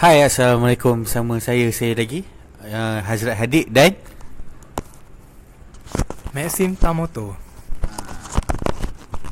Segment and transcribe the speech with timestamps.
[0.00, 1.04] Hai Assalamualaikum.
[1.04, 2.24] Sama saya saya lagi
[2.64, 4.00] uh, Hazrat Hadik dan
[6.32, 7.36] Maxim Tamoto.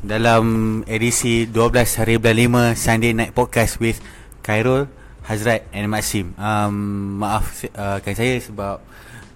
[0.05, 0.45] Dalam
[0.85, 3.97] edisi 12 hari bulan 5 Sunday Night Podcast with
[4.45, 4.85] Khairul
[5.25, 6.37] Hazrat and Maxim.
[6.37, 8.77] Um, Maaf uh, kan saya sebab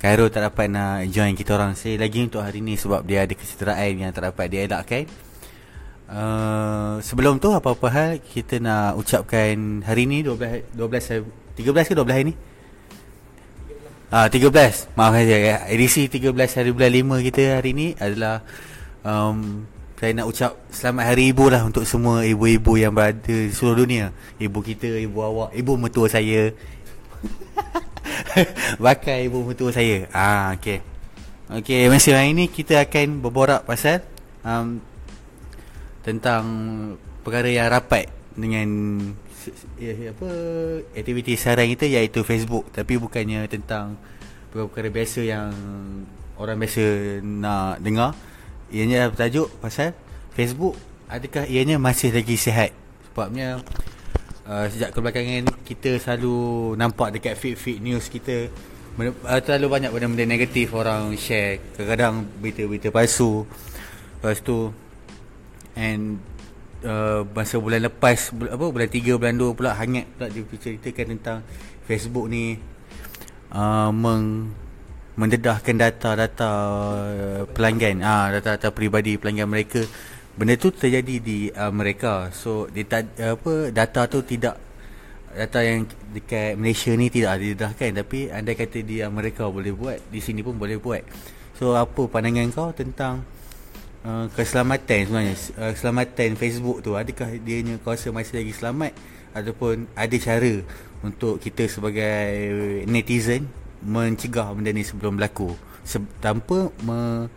[0.06, 1.74] Khairul tak dapat nak join kita orang.
[1.74, 5.10] Saya lagi untuk hari ni sebab dia ada kesederaan yang tak dapat dielakkan
[6.14, 11.26] Uh, sebelum tu apa-apa hal kita nak ucapkan hari ni 12 12
[11.58, 12.36] 13 ke 12 hari ni?
[14.14, 14.94] Ah 13.
[14.94, 15.58] Maaf saja ya.
[15.66, 18.46] Edisi 13 hari bulan 5 kita hari ni adalah
[19.02, 19.66] um,
[19.98, 24.14] saya nak ucap selamat hari ibu lah untuk semua ibu-ibu yang berada di seluruh dunia.
[24.38, 26.54] Ibu kita, ibu awak, ibu mertua saya.
[28.86, 30.06] Bakal ibu mertua saya.
[30.14, 30.78] Ah okey.
[31.58, 34.06] Okey, masa hari ni kita akan berborak pasal
[34.46, 34.78] um,
[36.04, 36.44] tentang
[37.24, 38.68] perkara yang rapat dengan
[39.80, 40.30] ya, apa
[40.94, 42.70] aktiviti saran kita iaitu Facebook.
[42.76, 43.96] Tapi bukannya tentang
[44.52, 45.50] perkara-perkara biasa yang
[46.38, 46.84] orang biasa
[47.24, 48.12] nak dengar.
[48.74, 49.96] Ianya bertajuk pasal
[50.34, 50.76] Facebook
[51.08, 52.74] adakah ianya masih lagi sihat?
[53.14, 53.62] Sebabnya
[54.50, 58.50] uh, sejak kebelakangan kita selalu nampak dekat feed-feed news kita
[58.98, 61.62] uh, terlalu banyak benda-benda negatif orang share.
[61.78, 63.46] Kadang-kadang berita-berita palsu.
[64.18, 64.74] Lepas tu
[65.74, 66.22] and
[66.86, 71.40] uh, masa bulan lepas apa bulan 3 bulan 2 pula hangat pula dia ceritakan tentang
[71.84, 72.56] Facebook ni
[73.52, 74.54] uh, meng
[75.14, 76.52] mendedahkan data-data
[77.14, 78.02] uh, pelanggan.
[78.02, 79.82] Ah data-data peribadi pelanggan mereka.
[80.34, 82.34] Benda tu terjadi di uh, mereka.
[82.34, 83.04] So uh,
[83.38, 84.58] apa data tu tidak
[85.34, 88.02] data yang dekat Malaysia ni tidak didedahkan.
[88.02, 91.06] Tapi anda kata di Amerika boleh buat di sini pun boleh buat.
[91.54, 93.22] So apa pandangan kau tentang
[94.06, 95.36] uh, keselamatan sebenarnya.
[95.58, 96.94] Uh, keselamatan Facebook tu.
[96.94, 98.92] Adakah dia kau rasa masih lagi selamat?
[99.34, 100.54] Ataupun ada cara
[101.02, 102.30] untuk kita sebagai
[102.86, 103.50] netizen
[103.84, 105.52] mencegah benda ni sebelum berlaku?
[105.84, 107.28] Se- tanpa me-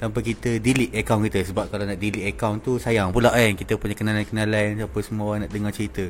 [0.00, 1.46] tanpa kita delete account kita.
[1.46, 5.46] Sebab kalau nak delete account tu sayang pula kan kita punya kenalan-kenalan apa semua orang
[5.46, 6.08] nak dengar cerita.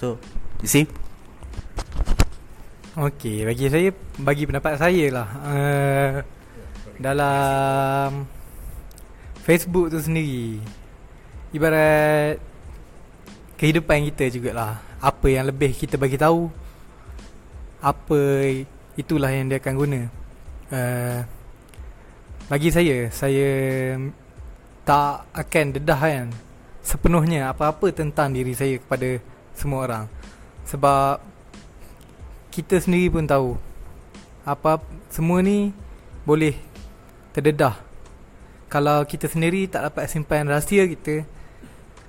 [0.00, 0.16] So
[0.64, 0.86] you see?
[2.94, 3.90] Okey, bagi saya
[4.22, 5.28] bagi pendapat saya lah.
[5.42, 6.12] Uh,
[7.02, 8.22] dalam
[9.44, 10.56] Facebook tu sendiri
[11.52, 12.40] ibarat
[13.60, 14.80] kehidupan kita jugalah.
[15.04, 16.48] Apa yang lebih kita bagi tahu
[17.84, 18.20] apa
[18.96, 20.00] itulah yang dia akan guna.
[20.72, 21.20] Uh,
[22.48, 23.52] bagi saya, saya
[24.88, 26.26] tak akan dedah kan
[26.80, 29.20] sepenuhnya apa-apa tentang diri saya kepada
[29.52, 30.04] semua orang.
[30.64, 31.20] Sebab
[32.48, 33.60] kita sendiri pun tahu
[34.48, 34.80] apa
[35.12, 35.68] semua ni
[36.24, 36.56] boleh
[37.36, 37.93] terdedah
[38.74, 41.22] kalau kita sendiri tak dapat simpan rahsia kita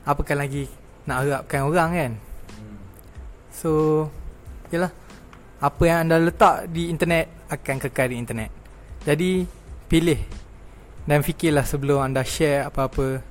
[0.01, 0.65] apakah lagi
[1.05, 2.11] nak harapkan orang kan?
[3.53, 3.69] So
[4.73, 4.89] yalah.
[5.61, 8.49] Apa yang anda letak di internet akan kekal di internet.
[9.05, 9.45] Jadi
[9.85, 10.17] pilih
[11.05, 13.21] dan fikirlah sebelum anda share apa-apa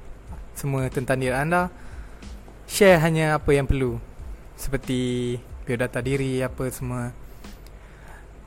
[0.55, 1.75] semua tentang diri anda.
[2.71, 3.99] Share hanya apa yang perlu.
[4.55, 5.35] Seperti
[5.67, 7.11] biodata diri apa semua.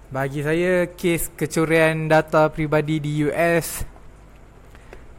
[0.07, 3.96] Bagi saya kes kecurian data peribadi di US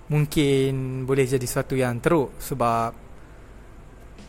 [0.08, 2.92] mungkin boleh jadi sesuatu yang teruk sebab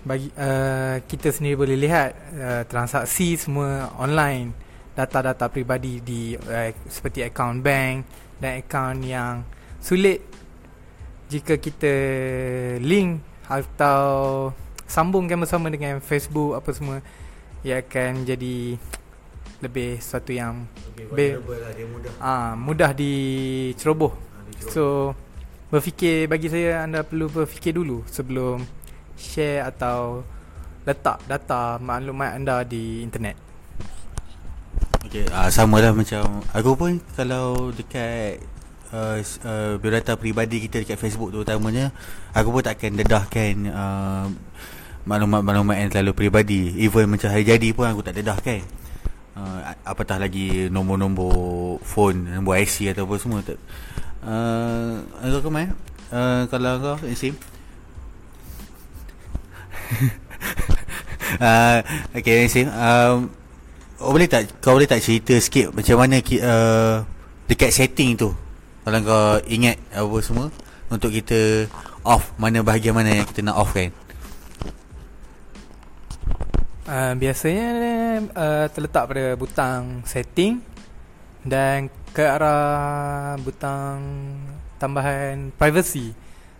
[0.03, 4.55] bagi uh, kita sendiri boleh lihat uh, transaksi semua online
[4.95, 8.07] data-data peribadi di uh, seperti akaun bank
[8.39, 9.43] dan akaun yang
[9.79, 10.23] sulit
[11.31, 11.93] jika kita
[12.83, 14.49] link atau
[14.89, 16.97] sambungkan bersama dengan Facebook apa semua
[17.61, 18.79] ia akan jadi
[19.59, 20.63] lebih sesuatu yang
[20.95, 24.15] lebih lah, dia mudah ah mudah diceroboh.
[24.71, 25.13] So
[25.69, 28.65] berfikir bagi saya anda perlu berfikir dulu sebelum
[29.13, 30.25] share atau
[30.81, 33.37] letak data maklumat anda di internet.
[35.05, 38.41] Okey, uh, sama lah macam aku pun kalau dekat
[38.89, 41.93] uh, uh, biodata peribadi kita dekat Facebook tu utamanya
[42.33, 44.25] aku pun takkan dedahkan uh,
[45.05, 46.61] maklumat-maklumat yang terlalu peribadi.
[46.81, 48.61] Even macam hari jadi pun aku tak dedahkan.
[49.39, 53.57] Uh, apatah lagi nombor-nombor phone, nombor IC atau apa semua tak.
[54.19, 54.99] Uh,
[55.39, 55.71] kau kemana?
[56.11, 57.37] Uh, kalau kau Sim.
[61.39, 61.79] Uh,
[62.17, 62.67] Okay Sim.
[62.67, 63.31] Um,
[63.99, 67.03] Oh boleh tak Kau boleh tak cerita sikit Macam mana uh,
[67.47, 68.31] Dekat setting tu?
[68.83, 70.47] Kalau kau ingat Apa semua
[70.87, 71.67] Untuk kita
[72.03, 73.91] Off Mana bahagian mana yang kita nak off kan?
[76.89, 77.69] Uh, biasanya
[78.33, 80.57] uh, terletak pada butang setting
[81.45, 84.01] dan ke arah butang
[84.81, 86.15] tambahan privacy.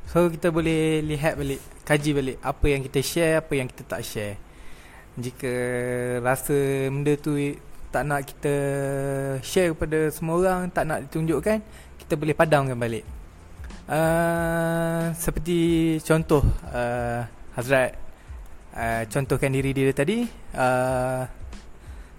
[0.10, 4.02] So kita boleh lihat balik, kaji balik apa yang kita share, apa yang kita tak
[4.02, 4.36] share.
[5.18, 5.54] Jika
[6.22, 7.38] rasa benda tu
[7.90, 8.54] tak nak kita
[9.42, 11.62] share kepada semua orang, tak nak ditunjukkan,
[11.98, 13.06] kita boleh padamkan balik.
[13.90, 17.26] Uh, seperti contoh uh,
[17.58, 17.98] Hazrat
[18.78, 21.26] uh, contohkan diri dia tadi uh,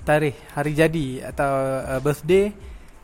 [0.03, 1.53] tarikh hari jadi atau
[1.87, 2.51] uh, birthday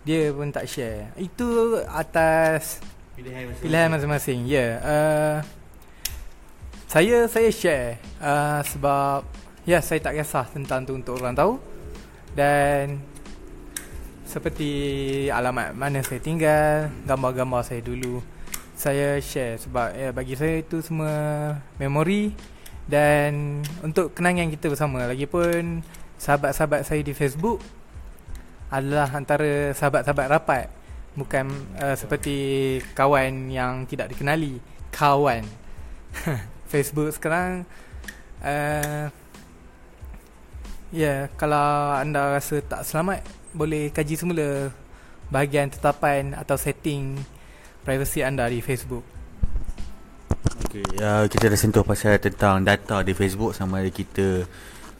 [0.06, 1.10] dia pun tak share.
[1.18, 2.78] Itu atas
[3.18, 4.46] pilihan masing-masing.
[4.46, 4.54] Ya.
[4.54, 4.72] Yeah.
[4.86, 5.36] Uh,
[6.86, 9.26] saya saya share uh, sebab
[9.66, 11.58] ya saya tak kisah tentang tu untuk orang tahu
[12.38, 13.02] dan
[14.22, 14.70] seperti
[15.26, 18.22] alamat mana saya tinggal, gambar-gambar saya dulu
[18.78, 21.14] saya share sebab ya bagi saya itu semua
[21.82, 22.30] memori
[22.86, 25.82] dan untuk kenangan kita bersama lagipun
[26.22, 27.58] sahabat-sahabat saya di Facebook
[28.70, 30.66] adalah antara sahabat-sahabat rapat.
[31.16, 31.48] Bukan
[31.80, 32.36] uh, seperti
[32.92, 34.60] kawan yang tidak dikenali.
[34.92, 35.44] Kawan.
[36.72, 37.62] Facebook sekarang
[38.42, 39.08] uh,
[40.94, 44.70] Ya, yeah, kalau anda rasa tak selamat boleh kaji semula
[45.34, 47.18] bahagian tetapan atau setting
[47.82, 49.02] privacy anda di Facebook.
[50.70, 54.46] Okay, uh, kita dah sentuh pasal tentang data di Facebook sama ada kita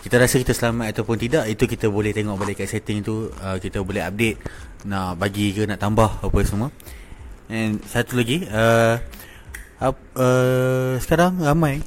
[0.02, 3.32] kita rasa kita selamat ataupun tidak itu kita boleh tengok balik kat setting tu.
[3.40, 4.38] Uh, kita boleh update
[4.87, 6.69] nak bagi ke nak tambah apa semua.
[7.46, 8.98] And satu lagi uh,
[9.82, 11.82] uh, uh, sekarang ramai.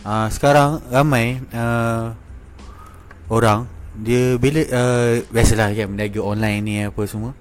[0.00, 2.16] Uh, sekarang ramai uh,
[3.28, 3.68] orang
[4.00, 7.36] dia bila uh, biasalah kan meniaga online ni apa semua.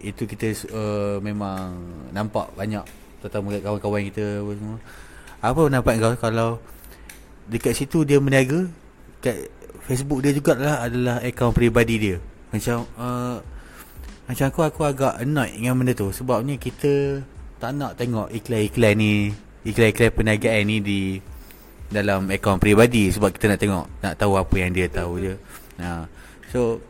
[0.00, 1.72] Itu kita uh, memang
[2.12, 2.84] nampak banyak
[3.20, 4.76] terutama kawan-kawan kita apa semua.
[5.40, 6.50] Apa pendapat kau kalau
[7.46, 8.66] dekat situ dia meniaga
[9.22, 9.50] kat
[9.86, 12.16] Facebook dia juga lah adalah akaun peribadi dia
[12.50, 13.38] macam uh,
[14.26, 17.22] macam aku aku agak annoyed dengan benda tu sebabnya kita
[17.62, 19.30] tak nak tengok iklan-iklan ni
[19.62, 21.00] iklan-iklan perniagaan ni di
[21.86, 25.34] dalam akaun peribadi sebab kita nak tengok nak tahu apa yang dia tahu je.
[25.78, 26.02] Ha.
[26.50, 26.82] So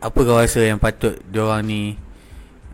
[0.00, 1.82] apa kau rasa yang patut dia orang ni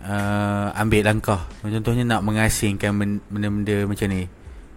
[0.06, 2.94] uh, ambil langkah contohnya nak mengasingkan
[3.31, 4.23] benda-benda macam ni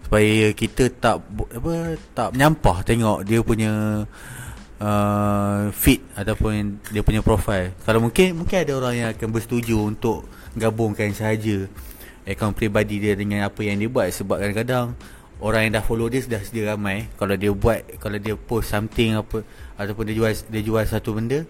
[0.06, 4.06] supaya kita tak apa tak menyampah tengok dia punya
[4.78, 7.74] uh, feed ataupun dia punya profile.
[7.82, 11.66] Kalau mungkin mungkin ada orang yang akan bersetuju untuk gabungkan sahaja
[12.22, 14.06] akaun peribadi dia dengan apa yang dia buat.
[14.14, 14.94] Sebab kadang-kadang
[15.42, 17.10] orang yang dah follow dia sudah sedia ramai.
[17.18, 19.42] Kalau dia buat kalau dia post something apa
[19.74, 21.42] ataupun dia jual dia jual satu benda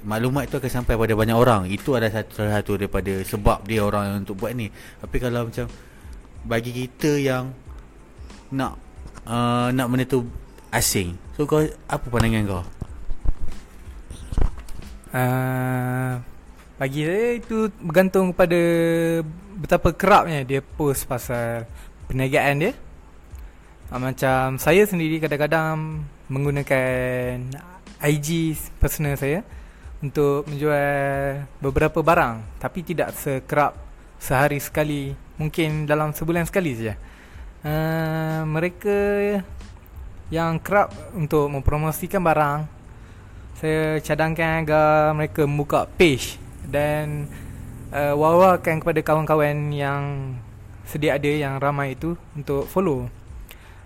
[0.00, 1.62] maklumat itu akan sampai pada banyak orang.
[1.68, 4.72] Itu adalah satu satu daripada sebab dia orang untuk buat ni.
[4.72, 5.70] Tapi kalau macam
[6.44, 7.52] bagi kita yang
[8.50, 8.76] nak
[9.26, 10.26] uh, nak benda tu
[10.72, 11.18] asing.
[11.36, 12.64] So kau apa pandangan kau?
[15.10, 16.22] Uh,
[16.78, 18.60] bagi saya itu bergantung kepada
[19.58, 21.66] betapa kerapnya dia post pasal
[22.08, 22.72] perniagaan dia.
[23.90, 27.42] Ha, macam saya sendiri kadang-kadang menggunakan
[28.00, 29.42] IG personal saya
[30.00, 33.76] untuk menjual beberapa barang tapi tidak sekerap
[34.16, 36.94] sehari sekali mungkin dalam sebulan sekali saja.
[37.64, 38.96] Uh, mereka
[40.30, 42.80] yang kerap untuk mempromosikan barang
[43.60, 47.28] saya cadangkan agar mereka membuka page dan
[47.92, 50.32] uh, wawarkan kepada kawan-kawan yang
[50.88, 53.04] sedia ada yang ramai itu untuk follow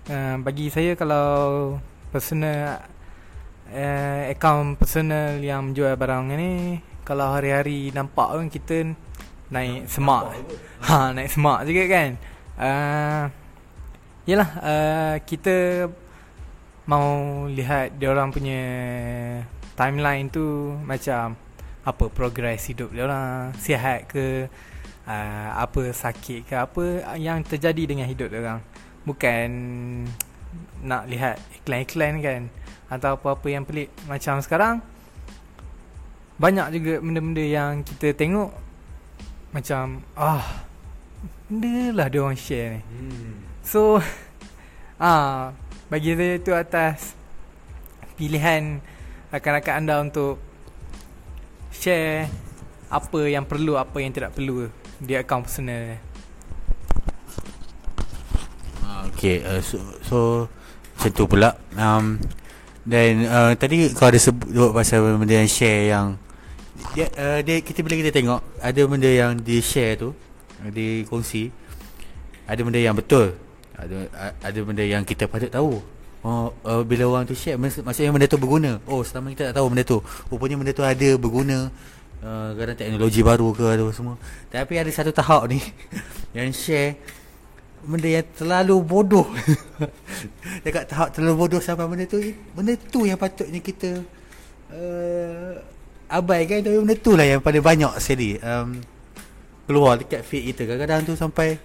[0.07, 1.77] uh, bagi saya kalau
[2.15, 2.87] personal
[3.75, 8.77] uh, account personal yang menjual barang ni kalau hari-hari nampak kan kita
[9.53, 10.33] naik semak.
[10.85, 12.11] Ha naik semak juga kan?
[12.55, 13.25] Uh,
[14.25, 15.89] yalah uh, kita
[16.89, 18.63] mau lihat dia orang punya
[19.75, 21.35] timeline tu macam
[21.85, 24.49] apa progress hidup dia orang sihat ke?
[25.05, 26.55] Uh, apa sakit ke?
[26.57, 28.61] Apa yang terjadi dengan hidup dia orang
[29.05, 29.49] bukan
[30.81, 32.43] nak lihat iklan-iklan kan?
[32.89, 33.93] Atau apa-apa yang pelik.
[34.09, 34.81] Macam sekarang
[36.35, 38.64] banyak juga benda-benda yang kita tengok
[39.55, 40.67] macam ah
[41.47, 42.81] benda lah dia orang share ni.
[42.83, 43.33] Hmm.
[43.63, 44.03] so
[44.99, 45.55] ah
[45.87, 47.15] bagi saya tu atas
[48.19, 48.83] pilihan
[49.31, 50.43] rakan-rakan anda untuk
[51.71, 52.27] share
[52.91, 54.67] apa yang perlu apa yang tidak perlu
[54.99, 55.99] di akaun personal ni
[59.15, 60.19] Okay uh, so, so
[60.97, 61.57] Macam tu pula.
[61.77, 62.21] Um,
[62.85, 66.17] Dan uh, Tadi kau ada sebut Pasal benda yang share yang
[66.95, 70.11] dia, uh, dia, Kita bila kita tengok Ada benda yang di share tu
[70.75, 71.51] Di kongsi
[72.45, 73.35] Ada benda yang betul.
[73.75, 74.07] Ada
[74.39, 75.83] ada benda yang kita patut tahu.
[76.25, 78.79] Oh, uh, bila orang tu share mak- Maksudnya benda tu berguna.
[78.87, 79.99] Oh selama kita tak tahu benda tu
[80.31, 81.59] Rupanya benda tu ada berguna
[82.23, 84.15] uh, Kadang teknologi baru ke ada semua.
[84.49, 85.59] Tapi ada satu tahap ni
[86.37, 86.91] Yang share
[87.85, 89.29] benda yang terlalu bodoh.
[90.65, 92.17] Dekat tahap terlalu bodoh sampai benda tu
[92.57, 94.01] benda tu yang patutnya kita
[94.73, 95.61] uh,
[96.15, 98.79] abaikan tapi benda tu lah yang paling banyak sekali um,
[99.67, 101.59] keluar dekat feed kita kadang-kadang tu sampai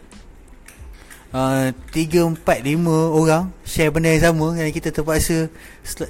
[1.37, 5.53] uh, tiga, empat, lima orang share benda yang sama yang kita terpaksa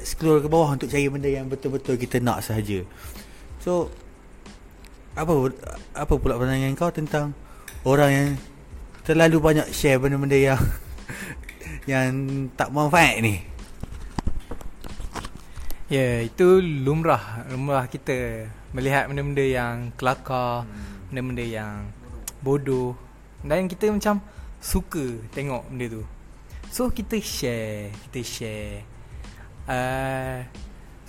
[0.08, 2.88] scroll ke bawah untuk cari benda yang betul-betul kita nak sahaja
[3.60, 3.92] so
[5.20, 5.36] apa
[6.00, 7.36] apa pula pandangan kau tentang
[7.84, 8.30] orang yang
[9.04, 10.62] terlalu banyak share benda-benda yang
[11.92, 12.14] yang
[12.54, 13.49] tak manfaat ni.
[15.90, 18.46] Ya, yeah, itu lumrah lumrah kita
[18.78, 21.10] melihat benda-benda yang kelakar, hmm.
[21.10, 21.90] benda-benda yang
[22.46, 22.94] bodoh
[23.42, 24.22] dan kita macam
[24.62, 26.04] suka tengok benda tu.
[26.70, 28.86] So kita share, kita share.
[29.66, 30.46] Uh,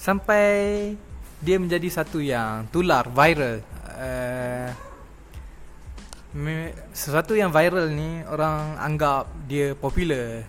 [0.00, 0.48] sampai
[1.44, 3.60] dia menjadi satu yang tular viral.
[4.00, 4.72] Uh,
[6.96, 10.40] sesuatu yang viral ni orang anggap dia popular.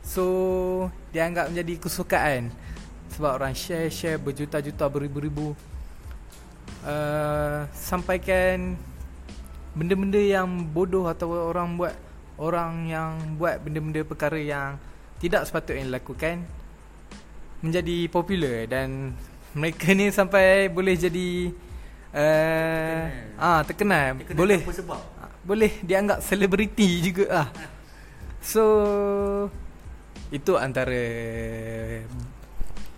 [0.00, 0.24] So
[1.12, 2.48] dia anggap menjadi kesukaan
[3.14, 5.54] sebab orang share share berjuta-juta beribu-ribu.
[6.86, 8.78] Uh, sampaikan
[9.74, 11.94] benda-benda yang bodoh atau orang buat
[12.38, 14.80] orang yang buat benda-benda perkara yang
[15.18, 16.44] tidak sepatutnya dilakukan
[17.64, 19.16] menjadi popular dan
[19.56, 21.28] mereka ni sampai boleh jadi
[22.12, 23.02] uh,
[23.40, 25.00] ah terkenal, terkenal boleh sebab
[25.46, 27.48] boleh dianggap selebriti juga lah.
[28.44, 28.64] So
[30.28, 31.00] itu antara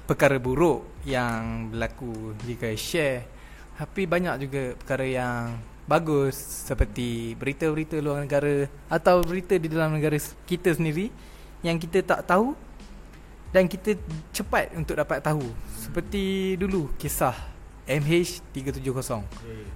[0.09, 3.29] perkara buruk yang berlaku jika share.
[3.77, 6.35] Tapi banyak juga perkara yang bagus
[6.65, 10.17] seperti berita-berita luar negara atau berita di dalam negara
[10.49, 11.13] kita sendiri
[11.61, 12.57] yang kita tak tahu
[13.53, 14.01] dan kita
[14.33, 15.45] cepat untuk dapat tahu.
[15.77, 17.37] Seperti dulu kisah
[17.89, 19.25] MH370.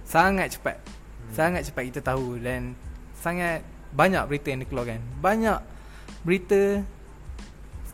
[0.04, 0.76] Sangat cepat
[1.32, 2.76] Sangat cepat kita tahu Dan
[3.16, 3.64] Sangat
[3.96, 5.58] Banyak berita yang dikeluarkan Banyak
[6.20, 6.84] Berita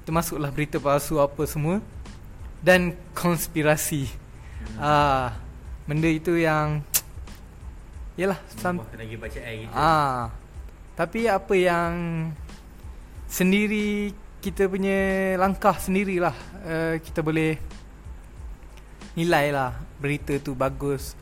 [0.03, 1.79] Termasuklah berita palsu Apa semua
[2.63, 4.79] Dan Konspirasi hmm.
[4.79, 5.35] ah,
[5.87, 6.83] Benda itu yang
[8.19, 9.75] Yalah sam- lagi baca air gitu.
[9.75, 10.31] ah,
[10.99, 11.93] Tapi apa yang
[13.31, 14.11] Sendiri
[14.43, 16.37] Kita punya Langkah sendirilah
[16.67, 17.55] uh, Kita boleh
[19.15, 21.19] Nilai lah Berita tu bagus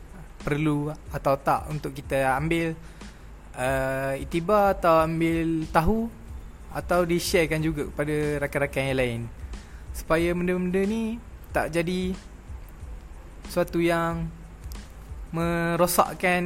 [0.46, 2.78] perlu atau tak untuk kita ambil
[3.58, 6.06] uh, itibar atau ambil tahu
[6.70, 9.20] atau di-sharekan juga kepada rakan-rakan yang lain
[9.90, 11.18] supaya benda-benda ni
[11.56, 12.12] tak jadi
[13.48, 14.28] suatu yang
[15.32, 16.44] merosakkan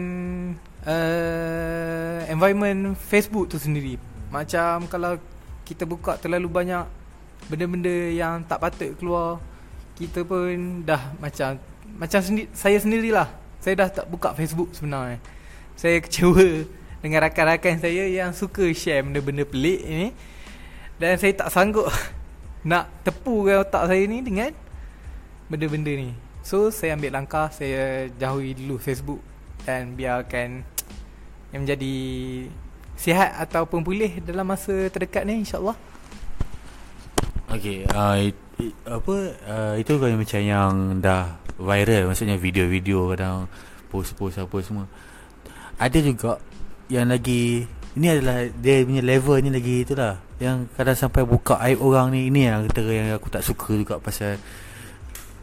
[0.87, 3.99] uh, environment Facebook tu sendiri.
[4.31, 5.19] Macam kalau
[5.67, 6.87] kita buka terlalu banyak
[7.50, 9.43] benda-benda yang tak patut keluar
[9.99, 11.59] kita pun dah macam
[11.99, 13.26] macam sendi- saya sendirilah.
[13.59, 15.19] Saya dah tak buka Facebook sebenarnya.
[15.75, 16.64] Saya kecewa
[17.00, 20.09] Dengan rakan-rakan saya Yang suka share benda-benda pelik ini.
[21.00, 21.88] Dan saya tak sanggup
[22.71, 24.52] Nak tepukan otak saya ni Dengan
[25.50, 26.14] Benda-benda ni.
[26.40, 29.21] So saya ambil langkah Saya jauhi dulu Facebook
[29.69, 30.64] Dan biarkan
[31.52, 31.97] Yang menjadi
[32.97, 35.76] Sihat ataupun pulih Dalam masa terdekat ni InsyaAllah.
[37.50, 40.73] Okay uh, it, it, Apa uh, Itu kan macam yang
[41.04, 43.45] dah viral maksudnya video-video kadang
[43.92, 44.87] post-post apa semua.
[45.76, 46.40] Ada juga
[46.88, 50.16] yang lagi ini adalah dia punya level ni lagi itulah.
[50.40, 54.40] Yang kadang sampai buka aib orang ni ini yang yang aku tak suka juga pasal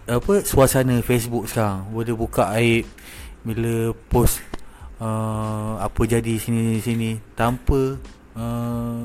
[0.08, 2.88] apa suasana Facebook sekarang boleh buka aib
[3.44, 4.40] bila post
[5.04, 8.00] uh, apa jadi sini sini tanpa
[8.40, 9.04] uh,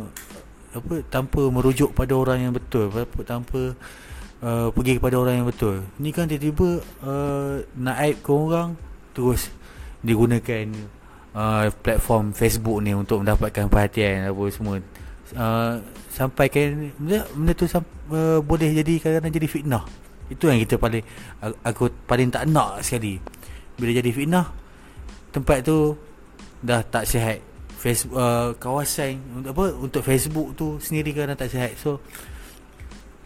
[0.72, 2.88] apa tanpa merujuk pada orang yang betul
[3.26, 3.74] tanpa
[4.42, 5.86] uh, pergi kepada orang yang betul.
[6.02, 8.68] Ni kan tiba-tiba uh, nak aib ke orang
[9.14, 9.48] terus
[10.02, 10.66] digunakan
[11.32, 14.76] uh, platform Facebook ni untuk mendapatkan perhatian apa semua.
[15.32, 15.80] Uh,
[16.12, 19.84] sampaikan benda, benda tu uh, boleh jadi kadang-kadang jadi fitnah.
[20.32, 21.04] Itu yang kita paling
[21.62, 23.20] aku paling tak nak sekali.
[23.76, 24.48] Bila jadi fitnah
[25.32, 25.96] tempat tu
[26.64, 27.38] dah tak sihat.
[27.82, 31.74] Facebook uh, kawasan untuk apa untuk Facebook tu sendiri kadang tak sihat.
[31.74, 31.98] So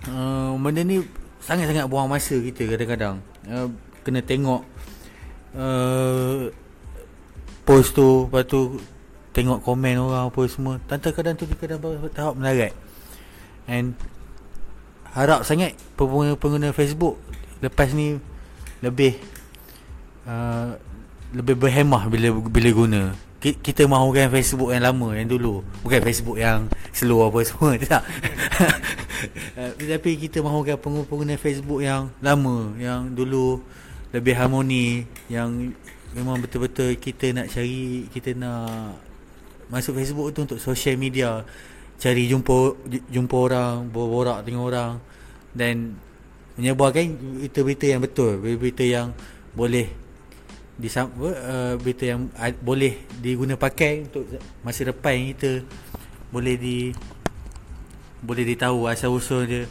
[0.09, 1.05] uh, benda ni
[1.45, 3.23] sangat-sangat buang masa kita kadang-kadang
[3.53, 3.69] uh,
[4.03, 4.67] kena tengok
[5.55, 6.51] uh,
[7.67, 8.79] post tu lepas tu
[9.35, 11.79] tengok komen orang apa semua tantang kadang tu kadang
[12.15, 12.73] tahap melarat
[13.69, 13.93] and
[15.17, 17.17] harap sangat pengguna-pengguna Facebook
[17.65, 18.21] lepas ni
[18.85, 19.17] lebih
[20.29, 20.77] uh,
[21.33, 23.03] lebih berhemah bila bila guna.
[23.41, 25.63] Kita mahukan Facebook yang lama yang dulu.
[25.81, 28.03] Bukan Facebook yang slow apa semua tak.
[29.57, 33.65] Uh, tapi kita mahukan pengguna Facebook yang lama yang dulu
[34.13, 35.73] lebih harmoni yang
[36.13, 38.97] memang betul-betul kita nak cari kita nak
[39.69, 41.45] masuk Facebook tu untuk social media
[41.97, 42.77] cari jumpa
[43.09, 44.93] jumpa orang, borak dengan orang.
[45.57, 45.97] Dan
[46.57, 49.09] menyebarkan berita-berita yang betul, berita-berita yang
[49.57, 49.89] boleh
[50.77, 50.89] di
[51.81, 52.29] berita yang
[52.61, 54.29] boleh diguna pakai untuk
[54.61, 55.65] masa depan kita.
[56.29, 56.93] Boleh di
[58.21, 59.65] boleh ditahu asal usul dia.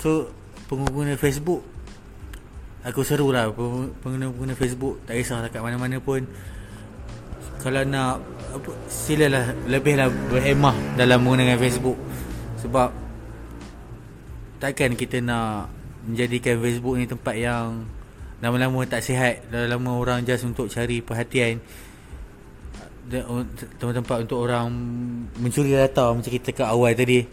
[0.00, 0.32] So
[0.70, 1.60] pengguna Facebook
[2.80, 6.24] aku seru lah pengguna-pengguna Facebook tak kisahlah kat mana-mana pun
[7.60, 8.24] kalau nak
[8.88, 11.98] silalah lebihlah berhemah dalam menggunakan Facebook.
[12.60, 12.88] Sebab
[14.60, 15.68] takkan kita nak
[16.08, 17.84] menjadikan Facebook ni tempat yang
[18.40, 21.60] lama-lama tak sihat lama-lama orang just untuk cari perhatian.
[23.10, 24.70] Tempat-tempat untuk orang
[25.36, 27.28] mencuri data macam kita kat awal tadi.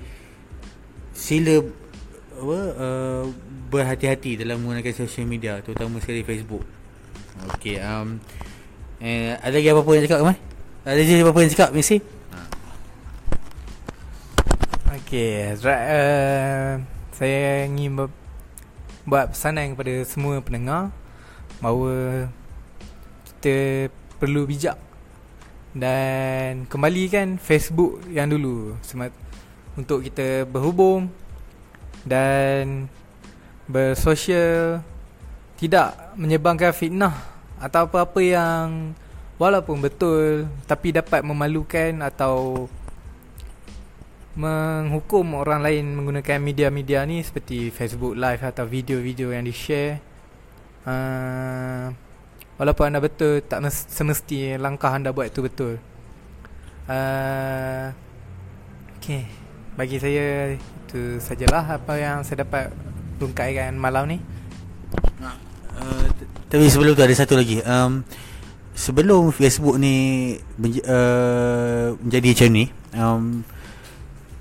[1.15, 1.63] Sila
[2.37, 3.23] apa uh,
[3.73, 6.63] berhati-hati dalam menggunakan social media terutama sekali Facebook.
[7.57, 8.19] Okey um
[8.97, 10.37] eh ada lagi apa-apa yang cakap Kamal?
[10.81, 11.97] Ada lagi apa-apa yang cakap Messi?
[12.01, 12.39] Ha.
[14.97, 16.71] Okey, uh,
[17.13, 18.09] saya ingin
[19.07, 20.89] buat pesanan kepada semua pendengar
[21.61, 22.27] bahawa
[23.25, 23.87] kita
[24.17, 24.75] perlu bijak
[25.77, 28.73] dan kembalikan Facebook yang dulu
[29.77, 31.13] untuk kita berhubung
[32.01, 32.89] dan
[33.69, 34.81] bersosial
[35.61, 38.93] tidak menyebarkan fitnah atau apa-apa yang
[39.41, 42.65] walaupun betul tapi dapat memalukan atau
[44.37, 49.97] menghukum orang lain menggunakan media-media ni seperti Facebook live atau video-video yang di-share
[50.85, 51.89] uh,
[52.61, 55.73] walaupun anda betul tak semesti langkah anda buat itu betul
[56.85, 57.89] uh,
[58.97, 59.47] Okay
[59.77, 62.73] bagi saya itu sajalah apa yang saya dapat
[63.21, 64.17] rungkaikan malam ni.
[65.77, 66.09] Uh,
[66.47, 67.59] tapi sebelum tu ada satu lagi.
[67.63, 68.07] Um,
[68.77, 73.23] sebelum Facebook ni menj- uh, menjadi macam ni, um,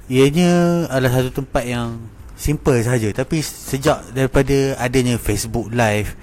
[0.06, 1.98] ianya adalah satu tempat yang
[2.38, 3.10] simple saja.
[3.10, 6.14] Tapi sejak daripada adanya Facebook Live,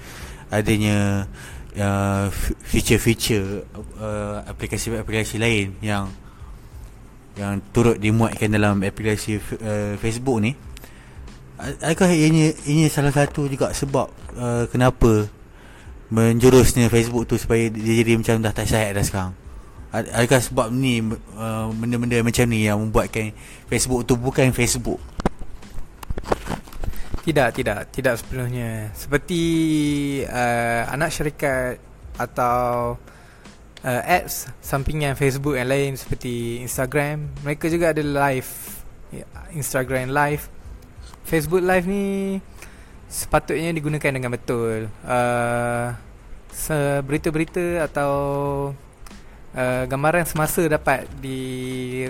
[0.48, 1.28] adanya
[1.76, 2.26] uh,
[2.64, 3.66] feature-feature
[4.00, 6.08] uh, aplikasi-aplikasi lain yang
[7.34, 10.54] yang turut dimuatkan dalam aplikasi uh, Facebook ni
[11.58, 14.06] adakah ini ini salah satu juga sebab
[14.38, 15.26] uh, kenapa
[16.12, 19.34] menjurusnya Facebook tu supaya dia jadi macam dah tak sihat dah sekarang.
[19.94, 20.98] Adakah sebab ni
[21.38, 23.30] uh, benda-benda macam ni yang membuatkan
[23.70, 24.98] Facebook tu bukan Facebook?
[27.22, 28.90] Tidak tidak tidak sepenuhnya.
[28.90, 29.42] Seperti
[30.26, 31.78] uh, anak syarikat
[32.18, 32.98] atau
[33.86, 38.50] uh, apps sampingan Facebook yang lain seperti Instagram mereka juga ada live
[39.14, 40.42] ya, Instagram live.
[41.24, 42.36] Facebook live ni
[43.08, 45.88] sepatutnya digunakan dengan betul uh,
[47.02, 48.12] berita-berita atau
[49.54, 52.06] uh, gambaran semasa dapat di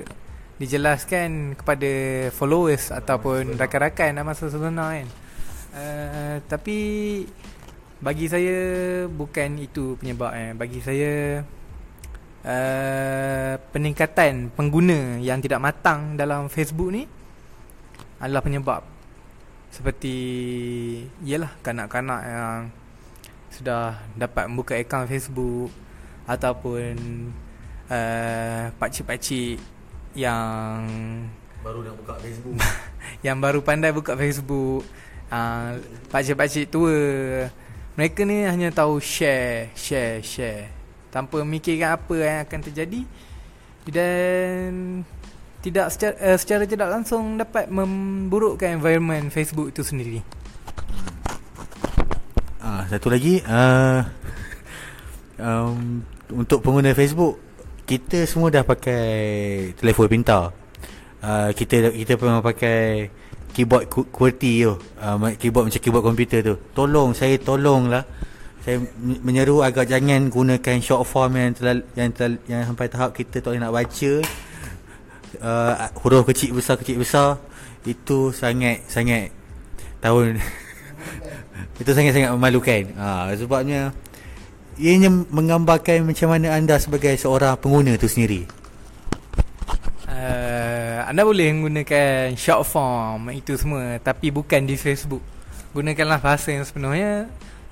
[0.54, 1.92] dijelaskan kepada
[2.30, 5.08] followers ataupun rakan-rakan dalam masa sebenar kan
[5.74, 6.78] uh, tapi
[7.98, 8.56] bagi saya
[9.08, 10.52] bukan itu penyebab eh.
[10.54, 11.42] bagi saya
[12.46, 17.08] uh, peningkatan pengguna yang tidak matang dalam Facebook ni
[18.22, 18.93] adalah penyebab
[19.74, 20.16] seperti
[21.26, 22.58] ialah kanak-kanak yang
[23.50, 25.74] sudah dapat membuka akaun Facebook
[26.30, 26.94] ataupun
[27.90, 29.58] uh, pakcik-pakcik
[30.14, 30.78] yang
[31.66, 32.54] baru nak buka Facebook.
[33.26, 34.86] yang baru pandai buka Facebook.
[35.26, 35.82] Uh,
[36.14, 36.94] pakcik-pakcik tua.
[37.98, 40.70] Mereka ni hanya tahu share share share.
[41.10, 43.02] Tanpa memikirkan apa yang akan terjadi
[43.90, 45.02] dan
[45.64, 50.20] tidak secara, uh, secara tidak langsung dapat memburukkan environment Facebook itu sendiri.
[52.60, 54.04] Ah satu lagi uh,
[55.40, 56.04] um,
[56.36, 57.40] untuk pengguna Facebook
[57.88, 60.52] kita semua dah pakai telefon pintar.
[61.24, 63.08] Uh, kita kita pernah pakai
[63.56, 64.76] keyboard QWERTY tu.
[65.00, 66.60] Uh, keyboard macam keyboard komputer tu.
[66.76, 68.04] Tolong saya tolonglah
[68.64, 73.44] saya menyeru agar jangan gunakan short form yang terlalu, yang terlalu, yang sampai tahap kita
[73.44, 74.12] tak boleh nak baca
[75.40, 77.40] uh, huruf kecil besar kecil besar
[77.84, 79.30] itu sangat sangat
[80.00, 80.38] tahun.
[81.80, 82.82] Itu sangat sangat memalukan.
[82.94, 83.90] Uh, sebabnya
[84.78, 88.42] ianya menggambarkan macam mana anda sebagai seorang pengguna itu sendiri.
[90.10, 95.22] Uh, anda boleh menggunakan short form itu semua tapi bukan di Facebook.
[95.74, 97.26] Gunakanlah bahasa yang sepenuhnya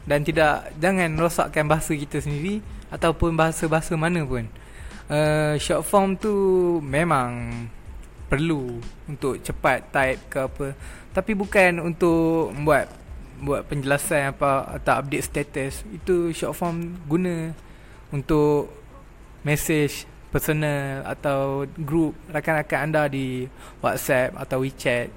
[0.06, 2.58] dan tidak jangan rosakkan bahasa kita sendiri
[2.90, 4.46] ataupun bahasa-bahasa mana pun.
[5.12, 6.32] Uh, short form tu
[6.80, 7.52] memang
[8.32, 10.66] perlu untuk cepat type ke apa
[11.12, 12.88] tapi bukan untuk buat
[13.44, 17.52] buat penjelasan apa atau update status itu short form guna
[18.08, 18.72] untuk
[19.44, 23.44] message personal atau group rakan-rakan anda di
[23.84, 25.12] WhatsApp atau WeChat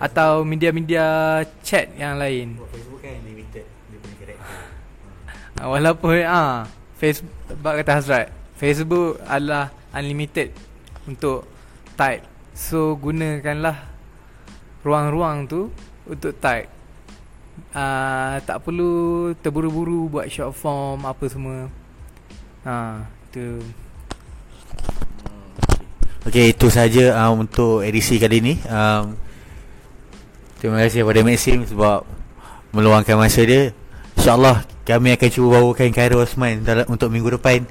[0.00, 2.56] atau media-media chat yang lain.
[2.70, 4.38] Facebook kan limited dia punya karakter.
[5.60, 6.64] Ah, Walaupun ah
[6.96, 7.28] Facebook
[7.60, 10.52] kata Hazrat, Facebook adalah unlimited
[11.08, 11.48] untuk
[11.96, 12.28] type.
[12.52, 13.88] So gunakanlah
[14.84, 15.72] ruang-ruang tu
[16.04, 16.68] untuk type.
[17.72, 21.72] Ah tak perlu terburu-buru buat short form apa semua.
[22.68, 23.00] Ha,
[23.32, 23.64] tu.
[26.28, 28.54] Okey, itu saja um, untuk edisi kali ini.
[28.68, 29.16] Um,
[30.60, 32.04] terima kasih kepada Maxim sebab
[32.76, 33.72] meluangkan masa dia.
[34.20, 37.64] InsyaAllah kami akan cuba bawakan Khairul Osman dalam, untuk minggu depan.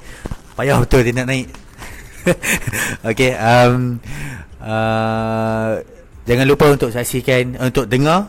[0.60, 1.48] Payah betul dia nak naik.
[3.08, 3.96] Okey, um,
[4.60, 5.80] uh,
[6.28, 8.28] jangan lupa untuk saksikan, untuk dengar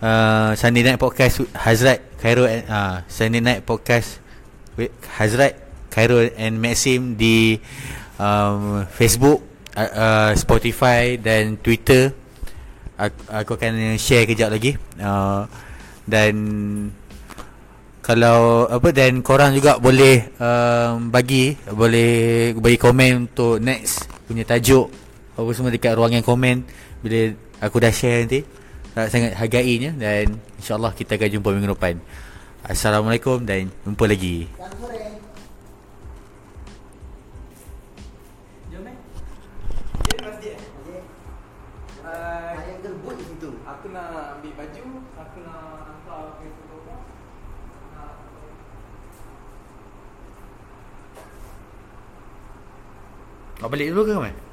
[0.00, 4.16] uh, Sunday Night Podcast Hazrat Khairul uh, Sunday Night Podcast
[4.80, 4.88] with
[5.20, 5.60] Hazrat
[5.92, 7.60] Khairul and Maxim di
[8.16, 9.44] um, Facebook,
[9.76, 12.16] uh, uh, Spotify dan Twitter.
[12.96, 14.80] Aku, aku akan share kejap lagi.
[14.96, 15.44] Uh,
[16.08, 16.32] dan
[18.06, 24.86] kalau apa dan korang juga boleh um, bagi boleh bagi komen untuk next punya tajuk
[25.34, 26.62] apa semua dekat ruangan komen.
[27.02, 28.46] Bila aku dah share nanti
[28.94, 31.98] uh, sangat hargainya dan insyaallah kita akan jumpa minggu depan.
[32.62, 34.46] Assalamualaikum dan jumpa lagi
[53.66, 54.45] Kau balik dulu ke Mat?